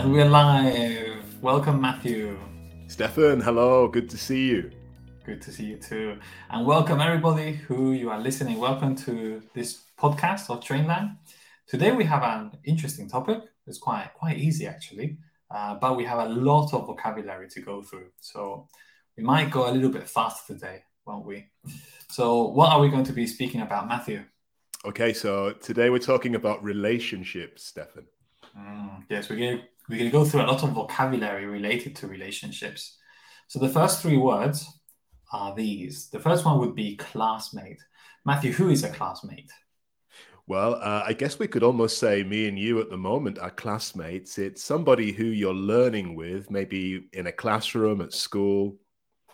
[0.00, 1.42] And we're live.
[1.42, 2.38] Welcome, Matthew.
[2.86, 3.86] Stefan, hello.
[3.86, 4.70] Good to see you.
[5.26, 6.16] Good to see you too.
[6.48, 8.58] And welcome, everybody who you are listening.
[8.58, 11.18] Welcome to this podcast of Trainlang.
[11.66, 13.40] Today we have an interesting topic.
[13.66, 15.18] It's quite quite easy actually,
[15.50, 18.06] uh, but we have a lot of vocabulary to go through.
[18.22, 18.68] So
[19.18, 21.50] we might go a little bit faster today, won't we?
[22.08, 24.24] So what are we going to be speaking about, Matthew?
[24.82, 28.06] Okay, so today we're talking about relationships, Stefan.
[28.58, 29.60] Mm, yes, we're
[29.90, 32.96] we're going to go through a lot of vocabulary related to relationships.
[33.48, 34.64] So the first three words
[35.32, 36.08] are these.
[36.10, 37.80] The first one would be classmate.
[38.24, 39.50] Matthew, who is a classmate?
[40.46, 43.50] Well, uh, I guess we could almost say me and you at the moment are
[43.50, 44.38] classmates.
[44.38, 48.76] It's somebody who you're learning with, maybe in a classroom at school.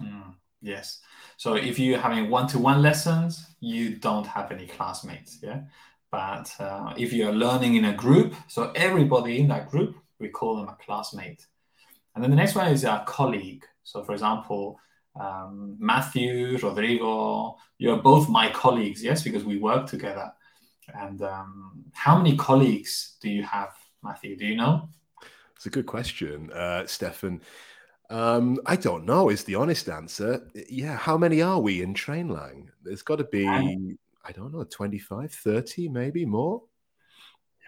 [0.01, 1.01] Mm, yes.
[1.37, 5.63] So if you're having one-to-one lessons, you don't have any classmates, yeah.
[6.10, 10.56] But uh, if you're learning in a group, so everybody in that group, we call
[10.56, 11.46] them a classmate.
[12.14, 13.64] And then the next one is a colleague.
[13.84, 14.78] So for example,
[15.18, 20.32] um, Matthew, Rodrigo, you're both my colleagues, yes, because we work together.
[20.95, 24.36] And um, how many colleagues do you have, Matthew?
[24.36, 24.88] Do you know?
[25.56, 27.40] It's a good question, uh, Stefan.
[28.08, 30.48] Um, I don't know is the honest answer.
[30.68, 32.68] Yeah, how many are we in Trainlang?
[32.82, 36.62] There's got to be, I don't know, 25, 30, maybe more.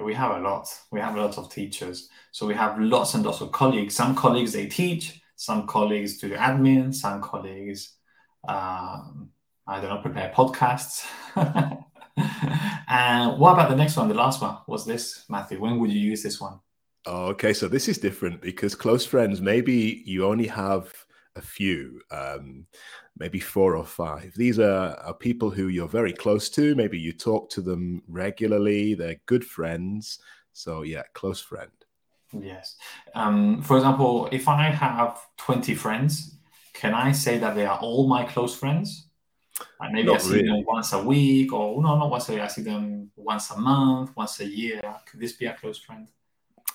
[0.00, 0.68] We have a lot.
[0.90, 2.08] We have a lot of teachers.
[2.32, 3.94] So we have lots and lots of colleagues.
[3.94, 5.20] Some colleagues, they teach.
[5.36, 6.94] Some colleagues do admin.
[6.94, 7.96] Some colleagues,
[8.46, 9.30] um,
[9.66, 11.06] I don't know, prepare podcasts.
[12.88, 14.08] and what about the next one?
[14.08, 15.60] The last one was this, Matthew.
[15.60, 16.60] When would you use this one?
[17.06, 17.52] Okay.
[17.52, 20.92] So this is different because close friends, maybe you only have
[21.38, 22.66] a few, um,
[23.16, 24.32] maybe four or five.
[24.36, 26.74] These are, are people who you're very close to.
[26.74, 28.94] Maybe you talk to them regularly.
[28.94, 30.18] They're good friends.
[30.52, 31.70] So, yeah, close friend.
[32.32, 32.76] Yes.
[33.14, 36.36] Um, for example, if I have 20 friends,
[36.74, 39.08] can I say that they are all my close friends?
[39.80, 40.48] Like maybe not I see really.
[40.48, 42.42] them once a week, or no, not once a week.
[42.42, 44.80] I see them once a month, once a year.
[45.06, 46.08] Could this be a close friend?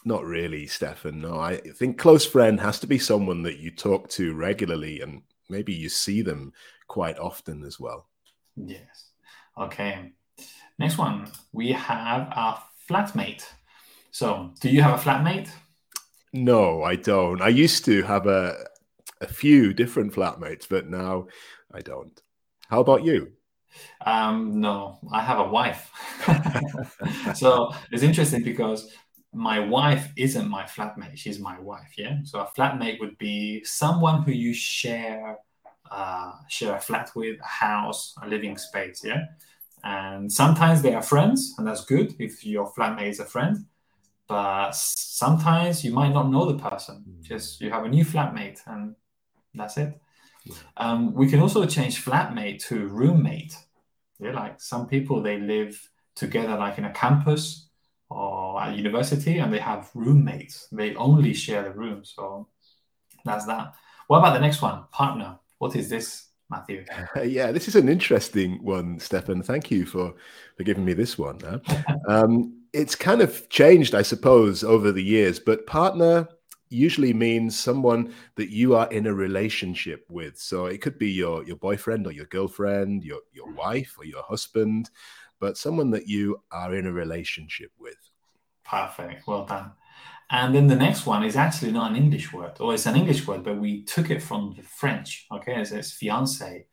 [0.06, 1.22] Not really, Stefan.
[1.22, 5.22] No, I think close friend has to be someone that you talk to regularly and
[5.50, 6.52] maybe you see them
[6.88, 8.08] quite often as well.
[8.56, 9.12] Yes.
[9.58, 10.12] Okay.
[10.78, 12.60] Next one, we have a
[12.90, 13.46] flatmate.
[14.12, 15.50] So, do you have a flatmate?
[16.34, 17.42] No, I don't.
[17.42, 18.66] I used to have a
[19.22, 21.28] a few different flatmates, but now
[21.74, 22.22] I don't.
[22.68, 23.32] How about you?
[24.06, 25.90] Um, no, I have a wife.
[27.36, 28.94] so it's interesting because
[29.34, 32.18] my wife isn't my flatmate she's my wife yeah?
[32.24, 35.38] So a flatmate would be someone who you share
[35.92, 39.26] uh, share a flat with a house a living space yeah?
[39.84, 43.66] And sometimes they are friends and that's good if your flatmate is a friend
[44.28, 47.22] but sometimes you might not know the person mm.
[47.22, 48.96] just you have a new flatmate and
[49.56, 50.00] that's it.
[50.78, 53.56] Um, we can also change flatmate to roommate
[54.20, 54.32] yeah?
[54.32, 57.70] Like some people they live together like in a campus
[58.64, 60.68] at university and they have roommates.
[60.72, 62.04] They only share the room.
[62.04, 62.48] So
[63.26, 63.74] that's that.
[64.08, 64.84] What about the next one?
[64.92, 65.40] Partner.
[65.58, 66.86] What is this, Matthew?
[67.24, 69.44] yeah, this is an interesting one, Stefan.
[69.44, 70.14] Thank you for,
[70.58, 71.40] for giving me this one.
[72.08, 76.28] um, it's kind of changed, I suppose, over the years, but partner
[76.70, 80.40] usually means someone that you are in a relationship with.
[80.40, 84.24] So it could be your your boyfriend or your girlfriend, your your wife or your
[84.24, 84.90] husband
[85.44, 87.98] but someone that you are in a relationship with.
[88.66, 89.28] Perfect.
[89.28, 89.72] Well done.
[90.30, 93.28] And then the next one is actually not an English word, or it's an English
[93.28, 95.28] word, but we took it from the French.
[95.32, 96.66] Okay, it says fiance.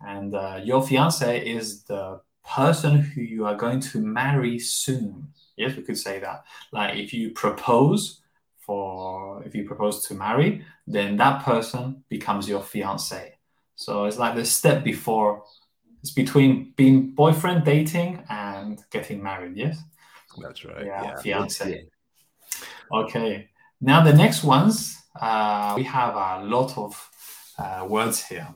[0.00, 5.28] And uh, your fiance is the person who you are going to marry soon.
[5.56, 6.44] Yes, we could say that.
[6.72, 8.20] Like if you propose
[8.60, 13.34] for, if you propose to marry, then that person becomes your fiance.
[13.76, 15.42] So it's like the step before
[16.00, 19.56] it's between being boyfriend dating and getting married.
[19.56, 19.78] Yes,
[20.40, 20.84] that's right.
[20.84, 21.16] Yeah, yeah.
[21.16, 21.86] fiance.
[22.92, 23.48] Okay.
[23.80, 27.10] Now the next ones, uh, we have a lot of
[27.58, 28.48] uh, words here.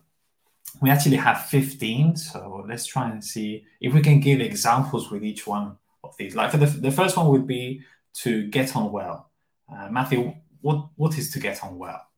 [0.81, 5.25] We actually have 15, so let's try and see if we can give examples with
[5.25, 6.37] each one of these.
[6.37, 7.83] Like for the, the first one would be
[8.23, 9.31] to get on well.
[9.73, 12.09] Uh, Matthew, what, what is to get on well?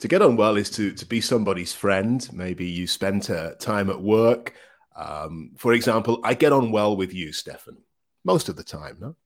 [0.00, 2.28] to get on well is to to be somebody's friend.
[2.32, 4.54] Maybe you spent uh, time at work.
[4.96, 7.78] Um, for example, I get on well with you, Stefan,
[8.24, 8.98] most of the time.
[9.00, 9.16] No.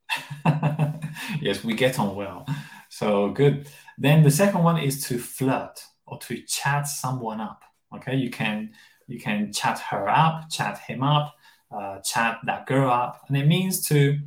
[1.40, 2.46] yes, we get on well.
[2.88, 3.68] So good.
[3.98, 7.62] Then the second one is to flirt or to chat someone up.
[7.94, 8.70] Okay, you can
[9.06, 11.34] you can chat her up, chat him up,
[11.70, 14.18] uh, chat that girl up, and it means to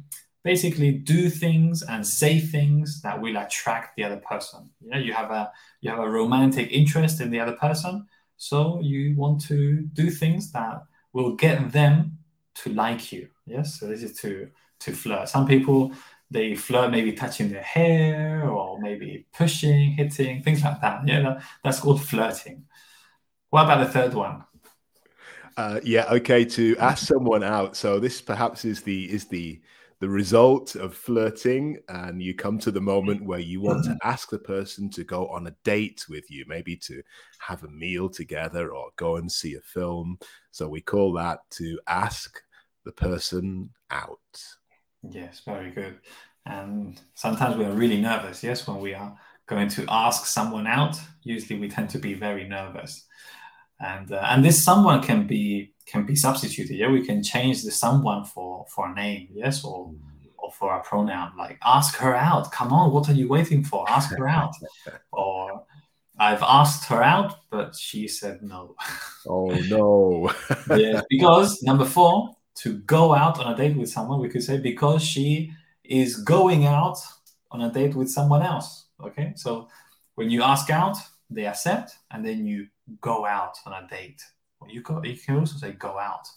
[0.43, 4.69] basically do things and say things that will attract the other person.
[4.79, 5.51] Yeah, you have a
[5.81, 8.07] you have a romantic interest in the other person,
[8.37, 10.83] so you want to do things that
[11.13, 12.19] will get them
[12.55, 13.29] to like you.
[13.45, 14.49] Yes, so this is to
[14.81, 15.29] to flirt.
[15.29, 15.91] Some people
[16.31, 21.07] they flirt maybe touching their hair or maybe pushing, hitting, things like that.
[21.07, 22.65] Yeah, that, that's called flirting.
[23.51, 24.43] What about the third one?
[25.55, 26.43] Uh, yeah, okay.
[26.43, 27.77] To ask someone out.
[27.77, 29.61] So this perhaps is the is the
[30.01, 34.29] the result of flirting, and you come to the moment where you want to ask
[34.29, 37.01] the person to go on a date with you, maybe to
[37.39, 40.19] have a meal together or go and see a film.
[40.51, 42.41] So we call that to ask
[42.85, 44.19] the person out.
[45.03, 45.99] Yes, very good.
[46.45, 49.17] And sometimes we are really nervous, yes, when we are
[49.47, 50.97] going to ask someone out.
[51.23, 53.05] Usually we tend to be very nervous.
[53.79, 56.75] And uh, and this someone can be can be substituted.
[56.75, 59.91] Yeah, we can change the someone for for a name, yes, or
[60.37, 62.51] or for a pronoun like ask her out.
[62.51, 63.89] Come on, what are you waiting for?
[63.89, 64.53] Ask her out.
[65.11, 65.65] or
[66.17, 68.75] I've asked her out, but she said no.
[69.27, 70.31] Oh no.
[70.77, 74.57] yeah, because number four, to go out on a date with someone, we could say
[74.57, 75.51] because she
[75.83, 76.97] is going out
[77.51, 78.85] on a date with someone else.
[79.03, 79.67] Okay, so
[80.15, 80.97] when you ask out,
[81.29, 82.67] they accept, and then you
[83.01, 84.21] go out on a date.
[84.59, 86.27] Or you go, you can also say go out.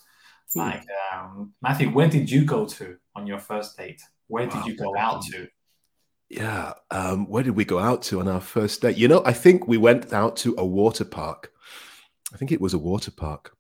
[0.53, 0.61] Hmm.
[0.61, 4.03] Like um, Matthew, where did you go to on your first date?
[4.27, 5.49] Where did you go out to?
[6.29, 8.99] Yeah, um, where did we go out to on our first date?
[8.99, 11.53] You know, I think we went out to a water park.
[12.33, 13.57] I think it was a water park.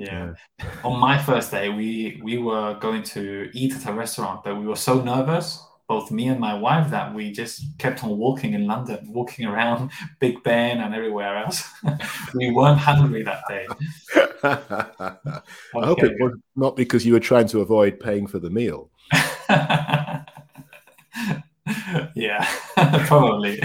[0.00, 0.32] Yeah.
[0.58, 0.66] yeah.
[0.82, 4.66] On my first day, we we were going to eat at a restaurant, but we
[4.66, 8.66] were so nervous, both me and my wife, that we just kept on walking in
[8.66, 11.68] London, walking around Big Ben and everywhere else.
[12.34, 13.66] we weren't hungry that day.
[14.16, 14.32] okay.
[15.76, 18.90] I hope it was not because you were trying to avoid paying for the meal.
[22.14, 22.48] yeah,
[23.06, 23.60] probably.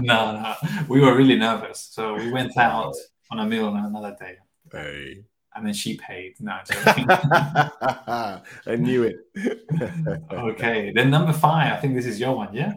[0.00, 0.54] no, no,
[0.88, 2.94] we were really nervous, so we went out
[3.30, 4.36] on a meal on another day.
[4.72, 5.24] Hey
[5.56, 6.34] and then she paid.
[6.38, 8.40] No, I
[8.78, 9.16] knew it.
[10.32, 11.72] okay, then number five.
[11.72, 12.52] I think this is your one.
[12.52, 12.74] Yeah.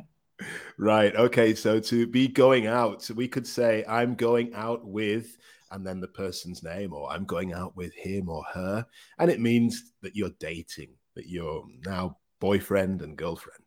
[0.77, 1.13] Right.
[1.15, 1.53] Okay.
[1.53, 5.37] So to be going out, so we could say, "I'm going out with,"
[5.71, 8.85] and then the person's name, or "I'm going out with him or her,"
[9.19, 13.63] and it means that you're dating, that you're now boyfriend and girlfriend.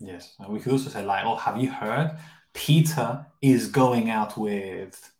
[0.00, 2.18] Yes, and we could also say, like, "Oh, have you heard?
[2.54, 5.12] Peter is going out with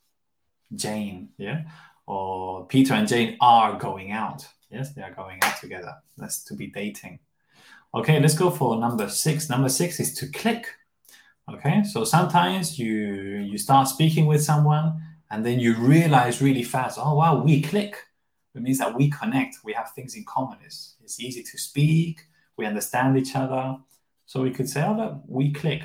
[0.74, 1.62] Jane." Yeah
[2.08, 4.48] or Peter and Jane are going out.
[4.70, 5.94] Yes, they are going out together.
[6.16, 7.18] That's to be dating.
[7.94, 9.50] Okay, let's go for number six.
[9.50, 10.66] Number six is to click.
[11.52, 12.94] Okay, so sometimes you
[13.50, 15.00] you start speaking with someone
[15.30, 17.94] and then you realize really fast, oh wow, we click.
[18.54, 19.58] It means that we connect.
[19.62, 20.58] We have things in common.
[20.64, 22.20] It's, it's easy to speak.
[22.56, 23.76] We understand each other.
[24.24, 25.82] So we could say, oh look, we click.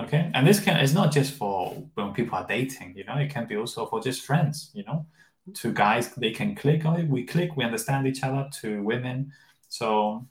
[0.00, 2.94] Okay, and this can it's not just for when people are dating.
[2.96, 4.70] You know, it can be also for just friends.
[4.74, 5.06] You know,
[5.54, 7.08] to guys they can click on it.
[7.08, 9.32] We click we understand each other to women.
[9.68, 10.26] So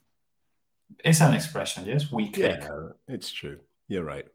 [1.03, 2.61] it's an expression yes we click.
[2.61, 3.59] yeah it's true.
[3.87, 4.27] You're right.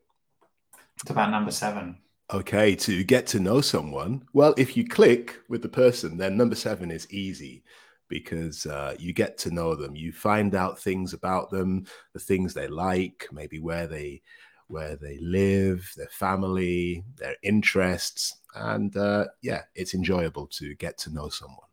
[1.02, 1.99] It's about number seven.
[2.32, 6.56] Okay to get to know someone well if you click with the person then number
[6.56, 7.62] seven is easy
[8.08, 9.96] because uh, you get to know them.
[9.96, 14.22] You find out things about them the things they like maybe where they
[14.69, 21.13] where they live their family their interests and uh, yeah, it's enjoyable to get to
[21.13, 21.69] know someone.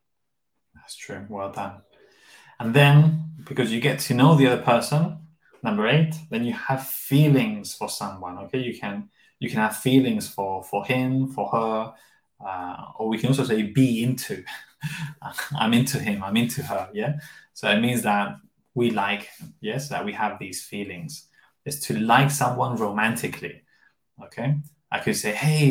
[0.74, 1.24] That's true.
[1.28, 1.82] Well done.
[2.60, 5.18] And then because you get to know the other person,
[5.62, 8.38] number eight, then you have feelings for someone.
[8.38, 9.08] Okay, you can
[9.40, 11.94] you can have feelings for for him, for her,
[12.46, 14.44] uh, or we can also say be into.
[15.58, 16.22] I'm into him.
[16.22, 16.90] I'm into her.
[16.92, 17.14] Yeah.
[17.54, 18.36] So it means that
[18.74, 21.28] we like yes that we have these feelings.
[21.64, 23.62] Is to like someone romantically.
[24.22, 24.56] Okay.
[24.90, 25.70] I could say, hey,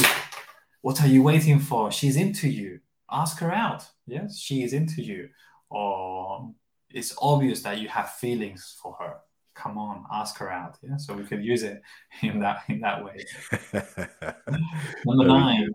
[0.82, 1.92] what are you waiting for?
[1.92, 2.80] She's into you.
[3.10, 3.86] Ask her out.
[4.06, 5.30] Yes, she is into you.
[5.70, 6.52] Or
[6.90, 9.16] it's obvious that you have feelings for her.
[9.56, 10.78] Come on, ask her out.
[10.82, 11.82] Yeah, so we could use it
[12.22, 13.24] in that in that way.
[15.06, 15.70] Number nine.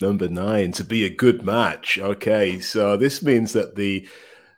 [0.00, 1.98] Number nine to be a good match.
[1.98, 4.08] Okay, so this means that the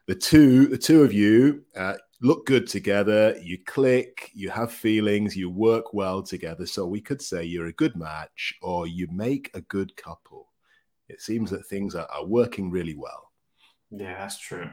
[0.06, 5.36] the two the two of you uh, look good together, you click, you have feelings,
[5.36, 6.66] you work well together.
[6.66, 10.48] So we could say you're a good match or you make a good couple.
[11.08, 13.30] It seems that things are, are working really well.
[13.90, 14.68] Yeah, that's true.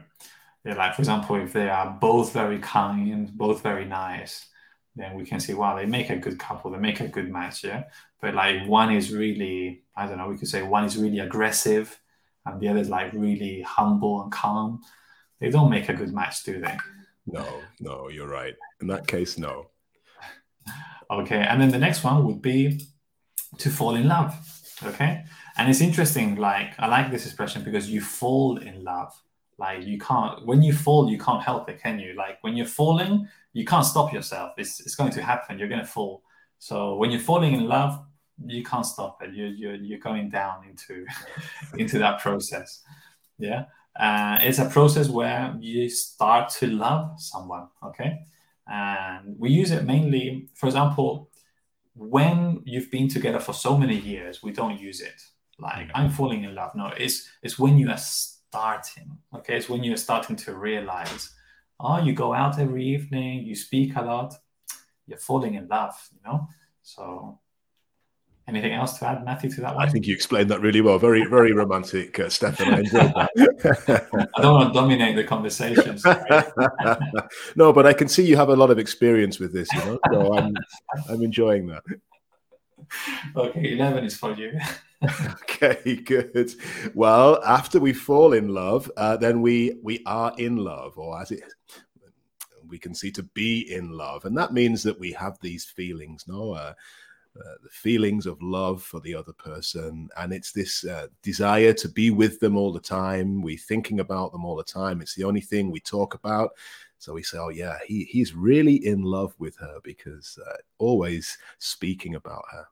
[0.64, 4.46] Yeah, like for example, if they are both very kind, both very nice,
[4.94, 7.64] then we can say, wow, they make a good couple, they make a good match,
[7.64, 7.84] yeah.
[8.20, 11.98] But like one is really, I don't know, we could say one is really aggressive
[12.44, 14.82] and the other is like really humble and calm.
[15.40, 16.76] They don't make a good match, do they?
[17.32, 17.46] No,
[17.80, 18.54] no, you're right.
[18.80, 19.68] In that case, no.
[21.10, 22.80] Okay, and then the next one would be
[23.58, 24.34] to fall in love.
[24.82, 25.24] Okay,
[25.56, 26.36] and it's interesting.
[26.36, 29.12] Like I like this expression because you fall in love.
[29.58, 32.14] Like you can't when you fall, you can't help it, can you?
[32.14, 34.52] Like when you're falling, you can't stop yourself.
[34.56, 35.58] It's it's going to happen.
[35.58, 36.22] You're going to fall.
[36.58, 38.00] So when you're falling in love,
[38.46, 39.34] you can't stop it.
[39.34, 41.06] You're you're, you're going down into
[41.78, 42.82] into that process.
[43.38, 43.64] Yeah,
[43.98, 47.68] uh, it's a process where you start to love someone.
[47.84, 48.20] Okay,
[48.66, 51.30] and we use it mainly, for example,
[51.94, 55.20] when you've been together for so many years, we don't use it.
[55.58, 56.74] Like I'm falling in love.
[56.76, 59.18] No, it's it's when you are starting.
[59.34, 61.30] Okay, it's when you're starting to realize,
[61.80, 64.34] oh, you go out every evening, you speak a lot,
[65.06, 65.94] you're falling in love.
[66.12, 66.46] You know,
[66.82, 67.40] so
[68.48, 69.86] Anything else to add, Matthew, to that one?
[69.86, 70.98] I think you explained that really well.
[70.98, 72.72] Very, very romantic, uh, Stefan.
[72.72, 74.08] I enjoyed that.
[74.36, 75.98] I don't want to dominate the conversation.
[77.56, 79.98] no, but I can see you have a lot of experience with this, you know.
[80.10, 80.56] So I'm,
[81.10, 81.82] I'm enjoying that.
[83.36, 84.58] Okay, eleven is for you.
[85.42, 86.54] okay, good.
[86.94, 91.32] Well, after we fall in love, uh, then we we are in love, or as
[91.32, 91.42] it
[92.66, 96.24] we can see to be in love, and that means that we have these feelings,
[96.26, 96.52] no.
[96.52, 96.72] Uh,
[97.36, 100.08] uh, the feelings of love for the other person.
[100.16, 103.42] And it's this uh, desire to be with them all the time.
[103.42, 105.00] We're thinking about them all the time.
[105.00, 106.50] It's the only thing we talk about.
[107.00, 111.38] So we say oh yeah he, he's really in love with her because uh, always
[111.58, 112.66] speaking about her.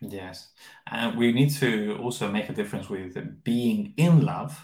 [0.00, 0.48] Yes.
[0.90, 4.58] And we need to also make a difference with being in love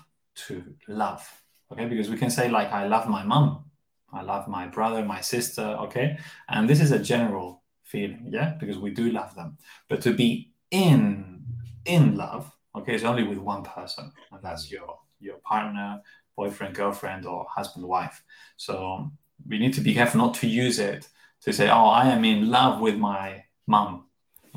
[0.47, 1.31] to love
[1.73, 1.87] okay?
[1.87, 3.65] Because we can say like i love my mom
[4.13, 6.19] i love my brother my sister okay?
[6.49, 9.57] And this is a general feeling, yeah, because we do love them.
[9.89, 11.45] But to be in
[11.85, 16.03] in love, okay, it's only with one person, and that's your your partner,
[16.37, 18.23] boyfriend, girlfriend, or husband, wife.
[18.57, 19.11] So
[19.49, 21.09] we need to be careful not to use it
[21.43, 24.05] to say, "Oh, I am in love with my mom."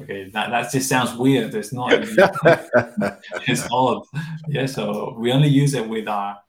[0.01, 1.53] Okay, that, that just sounds weird.
[1.53, 1.91] It's not.
[3.47, 4.03] it's odd.
[4.47, 4.65] Yeah.
[4.65, 6.39] So we only use it with our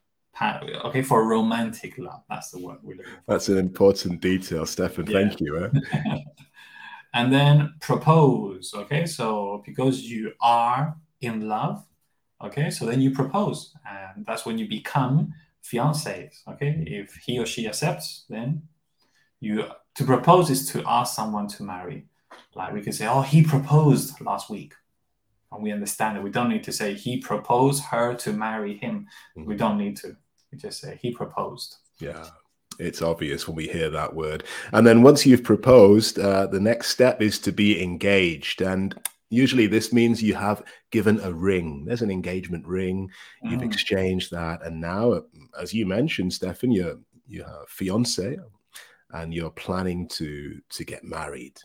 [0.85, 5.07] okay for romantic love that's the word we're looking for that's an important detail stefan
[5.07, 5.13] yeah.
[5.13, 5.69] thank you eh?
[7.13, 9.07] and then propose okay?
[9.07, 11.85] So because you are in love
[12.43, 12.71] okay?
[12.71, 16.85] So then you propose and that's when you become fiancés okay?
[16.87, 18.63] If he or she accepts then
[19.41, 19.65] you
[19.95, 22.07] to propose is to ask someone to marry.
[22.55, 24.75] Like we could say oh he proposed last week.
[25.53, 29.07] And we understand it we don't need to say he proposed her to marry him.
[29.37, 29.49] Mm-hmm.
[29.49, 30.17] we don't need to.
[30.53, 31.77] We just say he proposed.
[31.99, 32.27] Yeah
[32.81, 34.45] it's obvious when we hear that word.
[34.73, 38.63] And then once you've proposed, uh, the next step is to be engaged.
[38.63, 38.95] And
[39.29, 41.85] usually this means you have given a ring.
[41.85, 43.11] There's an engagement ring.
[43.43, 43.67] You've mm.
[43.67, 44.65] exchanged that.
[44.65, 45.23] And now,
[45.61, 48.39] as you mentioned, Stefan, you're, you have fiance
[49.13, 51.59] and you're planning to to get married.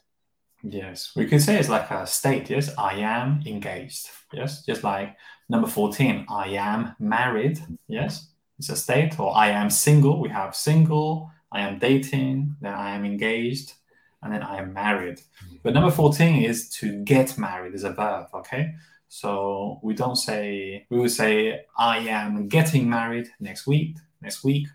[0.63, 2.49] Yes, we can say it's like a state.
[2.49, 4.09] Yes, I am engaged.
[4.33, 5.15] Yes, just like
[5.47, 7.59] number 14, I am married.
[7.87, 10.21] Yes, it's a state, or I am single.
[10.21, 13.73] We have single, I am dating, then I am engaged,
[14.21, 15.17] and then I am married.
[15.17, 15.55] Mm-hmm.
[15.63, 18.75] But number 14 is to get married is a verb, okay?
[19.07, 24.67] So we don't say, we would say, I am getting married next week, next week,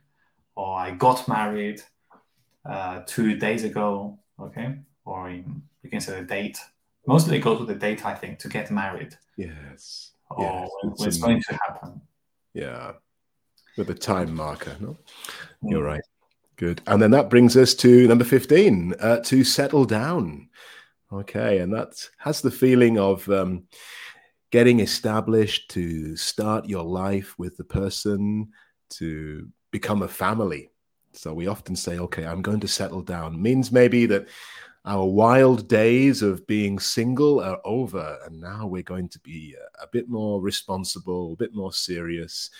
[0.55, 1.83] or I got married
[2.69, 4.77] uh, two days ago, okay?
[5.05, 6.59] Or in, you can say the date.
[7.07, 9.17] Mostly it goes with the date, I think, to get married.
[9.37, 10.13] Yes.
[10.31, 10.71] Or yes.
[10.83, 12.01] when, when it's going to happen.
[12.53, 12.93] Yeah
[13.77, 14.77] with a time marker.
[14.81, 14.97] No,
[15.63, 16.03] you're right.
[16.57, 16.83] Good.
[16.87, 20.49] And then that brings us to number 15 uh, to settle down.
[21.13, 21.59] Okay.
[21.59, 23.65] And that has the feeling of um,
[24.51, 28.51] getting established to start your life with the person,
[28.91, 30.71] to become a family.
[31.13, 33.41] So we often say, okay, I'm going to settle down.
[33.41, 34.29] Means maybe that
[34.85, 38.19] our wild days of being single are over.
[38.25, 42.51] And now we're going to be a, a bit more responsible, a bit more serious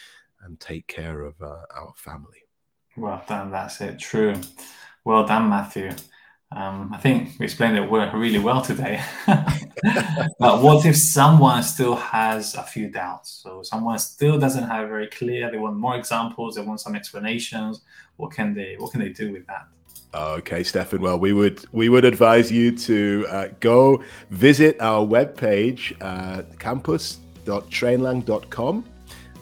[0.43, 2.39] and take care of uh, our family.
[2.97, 3.51] Well done.
[3.51, 3.99] That's it.
[3.99, 4.37] True.
[5.05, 5.91] Well done, Matthew.
[6.53, 9.01] Um, I think we explained it really well today.
[9.27, 13.41] but what if someone still has a few doubts?
[13.43, 15.49] So someone still doesn't have very clear.
[15.51, 16.57] They want more examples.
[16.57, 17.83] They want some explanations.
[18.17, 19.69] What can they What can they do with that?
[20.13, 21.01] Okay, Stefan.
[21.01, 28.85] Well, we would we would advise you to uh, go visit our webpage, uh, campus.trainlang.com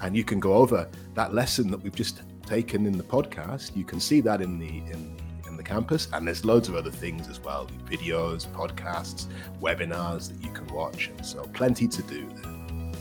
[0.02, 3.76] and you can go over that lesson that we've just taken in the podcast.
[3.76, 6.90] You can see that in the in in the campus, and there's loads of other
[6.90, 9.26] things as well: videos, podcasts,
[9.60, 12.58] webinars that you can watch, and so plenty to do there.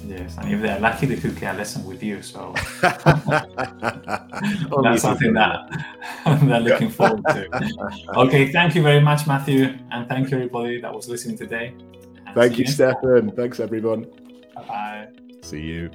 [0.07, 2.21] Yes, and if they're lucky, they could get a lesson with you.
[2.21, 3.25] So that's
[5.01, 5.83] something that
[6.25, 7.47] they're looking forward to.
[8.15, 11.73] Okay, thank you very much, Matthew, and thank you everybody that was listening today.
[12.25, 13.31] And thank you, Stefan.
[13.31, 14.03] Thanks everyone.
[14.55, 15.07] Bye bye.
[15.41, 15.91] See you.